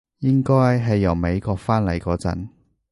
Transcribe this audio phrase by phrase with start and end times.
[0.17, 2.47] 應該係由美國返嚟嗰陣